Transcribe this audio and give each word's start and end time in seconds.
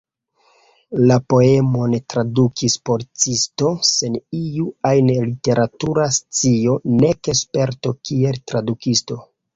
La 1.09 1.15
poemon 1.33 1.91
tradukis 2.13 2.77
policisto 2.89 3.69
sen 3.89 4.17
iu 4.39 4.67
ajn 4.93 5.11
literatura 5.29 6.09
scio 6.19 6.79
nek 7.05 7.31
sperto 7.45 7.95
kiel 8.11 8.41
tradukisto. 8.53 9.23